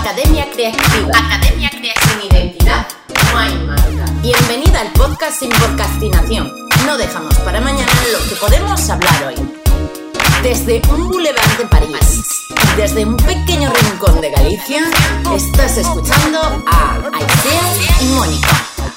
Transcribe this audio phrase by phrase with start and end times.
[0.00, 1.10] Academia Creativa.
[1.12, 2.12] Academia Creativa.
[2.20, 2.86] Sin identidad
[3.32, 4.12] no hay marca.
[4.22, 6.52] Bienvenida al podcast sin procrastinación.
[6.86, 9.34] No dejamos para mañana lo que podemos hablar hoy.
[10.42, 14.82] Desde un boulevard de París, desde un pequeño rincón de Galicia,
[15.34, 18.87] estás escuchando a Aisea y Mónica.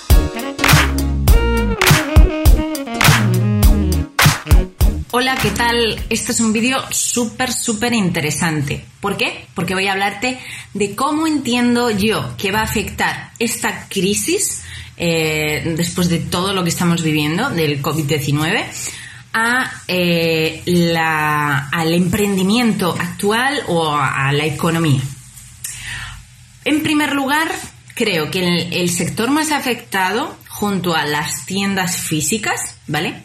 [5.22, 6.04] Hola, ¿qué tal?
[6.10, 8.84] Este es un vídeo súper, súper interesante.
[9.00, 9.46] ¿Por qué?
[9.54, 10.40] Porque voy a hablarte
[10.74, 14.64] de cómo entiendo yo que va a afectar esta crisis,
[14.98, 18.66] eh, después de todo lo que estamos viviendo del COVID-19,
[19.34, 20.64] a, eh,
[20.98, 25.02] al emprendimiento actual o a la economía.
[26.66, 27.48] En primer lugar,
[27.94, 33.22] creo que el, el sector más afectado, junto a las tiendas físicas, ¿vale?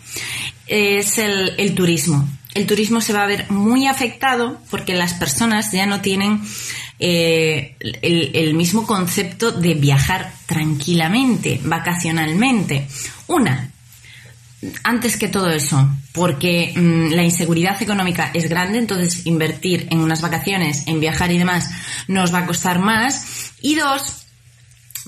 [0.66, 2.28] Es el, turismo.
[2.54, 6.42] El turismo se va a ver muy afectado porque las personas ya no tienen
[6.98, 12.86] eh, el, mismo concepto de viajar tranquilamente, vacacionalmente.
[13.26, 13.70] Una,
[14.82, 20.22] antes que todo eso, porque mm, la inseguridad económica es grande, entonces invertir en unas
[20.22, 21.68] vacaciones, en viajar y demás,
[22.08, 23.52] nos va a costar más.
[23.60, 24.25] Y dos,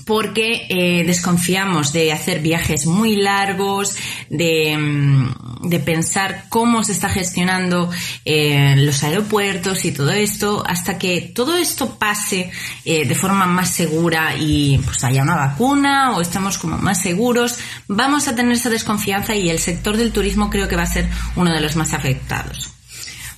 [0.04, 3.96] porque eh, desconfiamos de hacer viajes muy largos,
[4.28, 7.90] de, mm, pensar cómo se está gestionando
[8.24, 12.50] eh, los aeropuertos y todo esto, hasta que todo esto pase
[12.84, 17.58] eh, de forma más segura y pues haya una vacuna o estemos como más seguros,
[17.86, 21.08] vamos a tener esa desconfianza y el sector del turismo creo que va a ser
[21.36, 22.70] uno de los más afectados.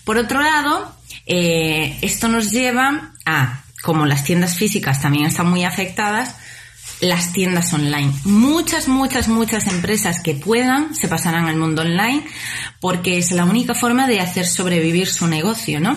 [0.05, 0.95] Por otro lado,
[1.27, 6.35] esto nos lleva a, como las tiendas físicas también están muy afectadas,
[7.01, 8.13] las tiendas online.
[8.25, 12.25] Muchas, muchas, muchas empresas que puedan se pasarán al mundo online
[12.81, 15.97] porque es la única forma de hacer sobrevivir su negocio, ¿no?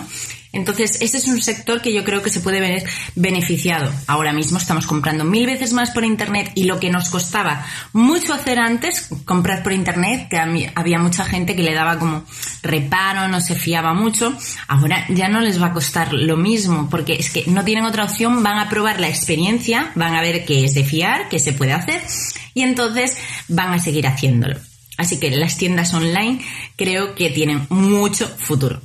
[0.53, 3.91] Entonces, ese es un sector que yo creo que se puede ver beneficiado.
[4.05, 8.35] Ahora mismo estamos comprando mil veces más por Internet y lo que nos costaba mucho
[8.35, 12.23] hacer antes, comprar por Internet, que había mucha gente que le daba como
[12.61, 17.13] reparo, no se fiaba mucho, ahora ya no les va a costar lo mismo, porque
[17.13, 20.65] es que no tienen otra opción, van a probar la experiencia, van a ver qué
[20.65, 21.99] es de fiar, qué se puede hacer
[22.53, 23.17] y entonces
[23.47, 24.59] van a seguir haciéndolo.
[24.97, 26.39] Así que las tiendas online
[26.75, 28.81] creo que tienen mucho futuro.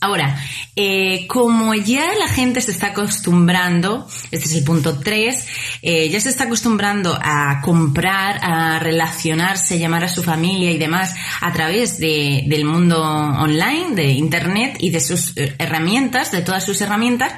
[0.00, 0.38] Ahora,
[0.76, 5.46] eh, como ya la gente se está acostumbrando, este es el punto 3,
[5.82, 11.16] eh, ya se está acostumbrando a comprar, a relacionarse, llamar a su familia y demás
[11.40, 16.64] a través de, del mundo online, de Internet y de sus eh, herramientas, de todas
[16.64, 17.32] sus herramientas,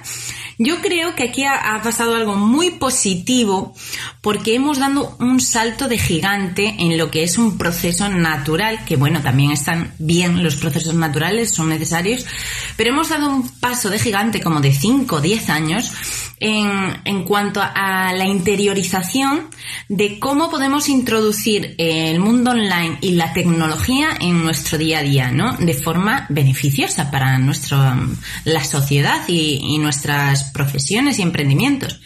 [0.62, 3.74] yo creo que aquí ha, pasado algo muy positivo
[4.20, 8.96] porque hemos dado un salto de gigante en lo que es un proceso natural, que
[8.96, 12.26] bueno, también están bien los procesos naturales, son necesarios,
[12.76, 15.92] pero hemos dado un paso de gigante como de 5 o 10 años
[16.40, 19.50] en, cuanto a la interiorización
[19.88, 25.30] de cómo podemos introducir el mundo online y la tecnología en nuestro día a día,
[25.30, 25.56] ¿no?
[25.58, 27.78] De forma beneficiosa para nuestro,
[28.44, 32.00] la sociedad y, nuestras profesiones y emprendimientos.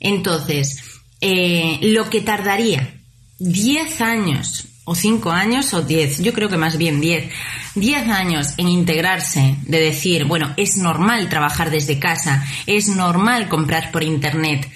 [0.00, 0.82] Entonces,
[1.20, 3.00] eh, lo que tardaría
[3.38, 7.28] 10 años o 5 años o 10, yo creo que más bien 10
[7.74, 13.92] 10 años en integrarse, de decir, bueno, es normal trabajar desde casa, es normal comprar
[13.92, 14.70] por Internet,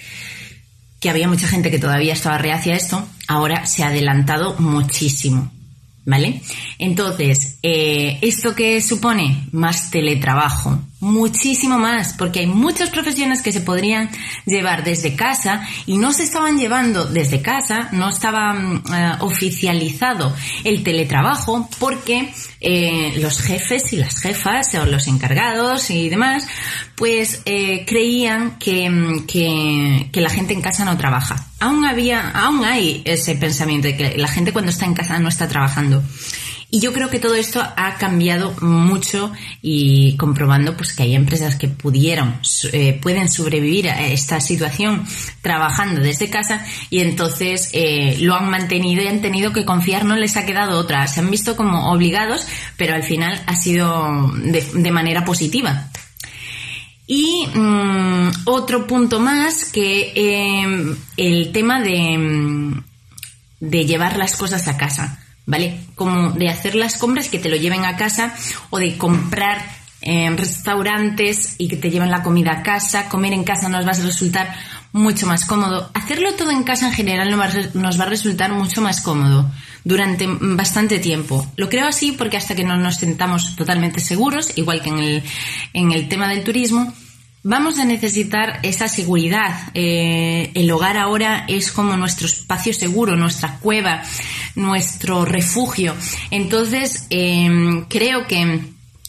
[0.99, 5.51] que había mucha gente que todavía estaba reacia a esto, ahora se ha adelantado muchísimo.
[6.03, 6.41] ¿Vale?
[6.79, 9.47] Entonces, eh, ¿esto qué supone?
[9.51, 14.09] Más teletrabajo, muchísimo más, porque hay muchas profesiones que se podrían
[14.45, 20.33] llevar desde casa y no se estaban llevando desde casa, no estaba mm, eh, oficializado
[20.63, 22.31] el teletrabajo porque
[22.61, 26.47] eh, los jefes y las jefas o los encargados y demás,
[26.95, 31.47] pues eh, creían que, mm, que, que la gente en casa no trabaja.
[31.59, 35.29] Aún había, aún hay ese pensamiento de que la gente cuando está en casa no
[35.29, 36.03] está trabajando.
[36.73, 41.57] Y yo creo que todo esto ha cambiado mucho y comprobando pues que hay empresas
[41.57, 42.39] que pudieron,
[42.71, 45.05] eh, pueden sobrevivir a esta situación
[45.41, 50.15] trabajando desde casa y entonces eh, lo han mantenido y han tenido que confiar, no
[50.15, 51.05] les ha quedado otra.
[51.07, 52.47] Se han visto como obligados,
[52.77, 55.89] pero al final ha sido de, manera positiva.
[57.05, 62.81] Y mm, otro punto más que eh, el tema de,
[63.59, 65.20] de llevar las cosas a casa.
[65.45, 65.79] ¿Vale?
[65.95, 68.35] Como de hacer las compras que te lo lleven a casa
[68.69, 73.07] o de comprar en restaurantes y que te lleven la comida a casa.
[73.07, 74.53] Comer en casa nos va a resultar
[74.91, 75.89] mucho más cómodo.
[75.93, 77.31] Hacerlo todo en casa en general
[77.73, 79.49] nos va a resultar mucho más cómodo
[79.83, 81.45] durante bastante tiempo.
[81.55, 85.23] Lo creo así porque hasta que no nos sentamos totalmente seguros, igual que en el,
[85.73, 86.93] en el tema del turismo,
[87.43, 89.69] vamos a necesitar esa seguridad.
[89.73, 94.03] Eh, el hogar ahora es como nuestro espacio seguro, nuestra cueva,
[94.55, 95.95] nuestro refugio.
[96.29, 98.59] Entonces, em, creo que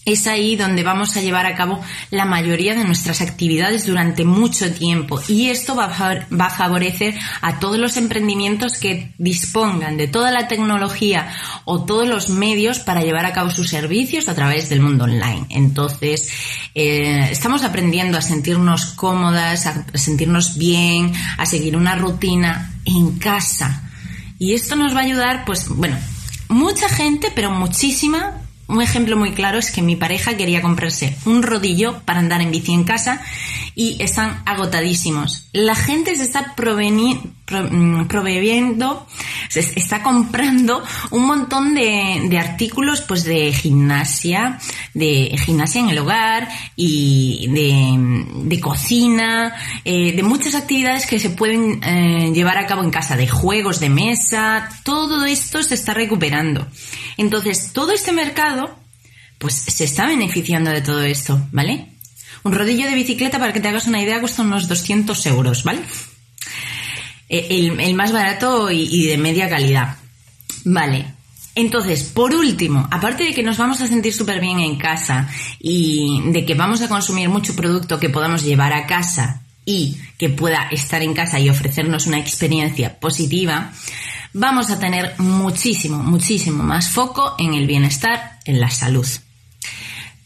[0.04, 4.72] es ahí donde vamos a llevar a cabo la mayoría de nuestras actividades durante mucho
[4.72, 10.49] tiempo y esto va a, favorecer a todos los emprendimientos que dispongan de toda la
[10.49, 11.32] tecnología
[11.64, 15.46] o todos los medios para llevar a cabo sus servicios a través del mundo online.
[15.50, 16.28] Entonces,
[16.75, 23.90] eh, estamos aprendiendo a sentirnos cómodas, a sentirnos bien, a seguir una rutina en casa.
[24.38, 25.96] Y esto nos va a ayudar, pues, bueno,
[26.48, 31.42] mucha gente, pero muchísima, un ejemplo muy claro es que mi pareja quería comprarse un
[31.42, 33.20] rodillo para andar en bici en casa
[33.74, 35.48] y están agotadísimos.
[35.52, 39.06] La gente se está mm, proveyendo,
[39.48, 44.58] se está comprando un montón de, artículos pues de gimnasia,
[44.94, 49.54] de gimnasia en el hogar y de, cocina,
[49.84, 53.80] eh, de muchas actividades que se pueden eh, llevar a cabo en casa, de juegos
[53.80, 56.66] de mesa, todo esto se está recuperando.
[57.16, 58.76] Entonces, todo este mercado,
[59.38, 61.91] pues se está beneficiando de todo esto, ¿vale?
[62.43, 65.82] Un rodillo de bicicleta, para que te hagas una idea, cuesta unos 200 euros, ¿vale?
[67.29, 69.96] E, el, más barato y, de media calidad.
[70.64, 71.06] Vale,
[71.55, 76.20] entonces, por último, aparte de que nos vamos a sentir súper bien en casa y
[76.26, 80.69] de que vamos a consumir mucho producto que podamos llevar a casa y que pueda
[80.70, 83.73] estar en casa y ofrecernos una experiencia positiva,
[84.32, 89.06] vamos a tener muchísimo, muchísimo más foco en el bienestar, en la salud,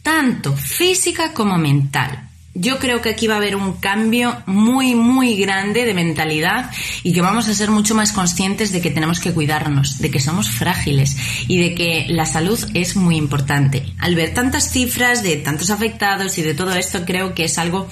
[0.07, 2.29] tanto física como mental.
[2.55, 6.71] Yo creo que aquí va a haber un cambio muy, muy grande de mentalidad
[7.03, 10.21] y que vamos a ser mucho más conscientes de que tenemos que cuidarnos, de que
[10.21, 11.17] somos frágiles
[11.49, 13.83] y de que la salud es muy importante.
[13.99, 17.89] Al ver tantas cifras de tantos afectados y de todo esto, creo que es algo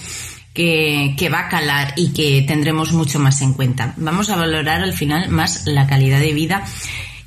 [0.54, 3.92] que, va a calar y que tendremos mucho más en cuenta.
[3.96, 6.64] Vamos a valorar al final más la calidad de vida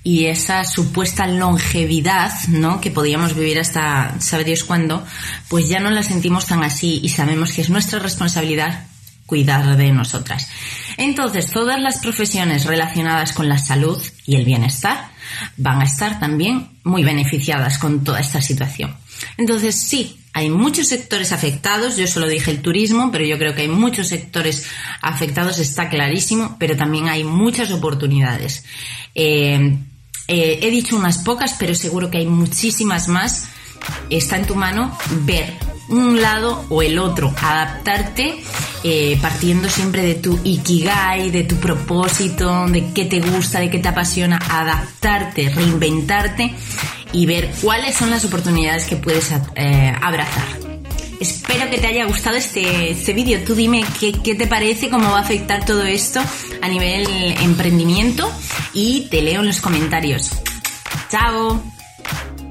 [0.07, 2.80] y esa supuesta longevidad, ¿no?
[2.80, 5.06] Que podíamos vivir hasta sabe Dios cuándo,
[5.50, 8.86] pues ya no la sentimos tan así y sabemos que es nuestra responsabilidad
[9.25, 10.48] cuidar de nosotras.
[10.95, 15.09] Entonces, todas las profesiones relacionadas con la salud y el bienestar
[15.57, 18.95] van a estar también muy beneficiadas con toda esta situación.
[19.36, 23.63] Entonces, sí, hay muchos sectores afectados, yo solo dije el turismo, pero yo creo que
[23.63, 24.68] hay muchos sectores
[25.01, 28.63] afectados, está clarísimo, pero también hay muchas oportunidades.
[29.13, 29.80] Eh,
[30.27, 33.47] eh, he dicho unas pocas, pero seguro que hay muchísimas más.
[34.09, 35.53] Está en tu mano ver
[35.89, 38.44] un lado o el otro, adaptarte
[38.83, 43.79] eh, partiendo siempre de tu ikigai, de tu propósito, de qué te gusta, de qué
[43.79, 46.53] te apasiona, adaptarte, reinventarte
[47.12, 50.44] y ver cuáles son las oportunidades que puedes eh, abrazar.
[51.19, 53.39] Espero que te haya gustado este, este vídeo.
[53.45, 56.21] Tú dime qué, qué, te parece, cómo va a afectar todo esto
[56.62, 57.07] a nivel
[57.41, 58.31] emprendimiento
[58.77, 60.29] y te leo en los comentarios.
[61.09, 61.59] ¡Chao!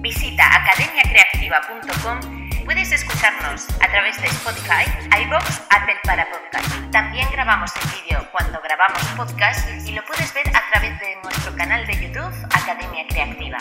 [0.01, 2.19] Visita academiacreativa.com.
[2.65, 4.91] Puedes escucharnos a través de Spotify,
[5.23, 6.91] iBox, Apple para podcast.
[6.91, 11.55] También grabamos el vídeo cuando grabamos podcast y lo puedes ver a través de nuestro
[11.55, 13.59] canal de YouTube Academia Creativa.